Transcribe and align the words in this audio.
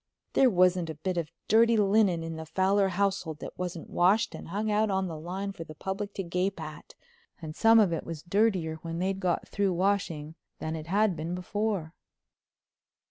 There 0.33 0.49
wasn't 0.49 0.89
a 0.89 0.95
bit 0.95 1.15
of 1.17 1.29
dirty 1.47 1.77
linen 1.77 2.23
in 2.23 2.35
the 2.35 2.47
Fowler 2.47 2.87
household 2.87 3.37
that 3.41 3.55
wasn't 3.55 3.87
washed 3.91 4.33
and 4.33 4.47
hung 4.47 4.71
out 4.71 4.89
on 4.89 5.05
the 5.05 5.15
line 5.15 5.51
for 5.51 5.63
the 5.63 5.75
public 5.75 6.15
to 6.15 6.23
gape 6.23 6.59
at, 6.59 6.95
and 7.39 7.55
some 7.55 7.79
of 7.79 7.93
it 7.93 8.03
was 8.03 8.23
dirtier 8.23 8.77
when 8.77 8.97
they'd 8.97 9.19
got 9.19 9.47
through 9.47 9.73
washing 9.73 10.33
than 10.57 10.75
it 10.75 10.87
had 10.87 11.15
been 11.15 11.35
before. 11.35 11.93